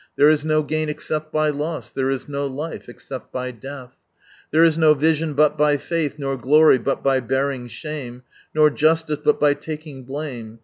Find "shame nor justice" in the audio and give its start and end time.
7.67-9.19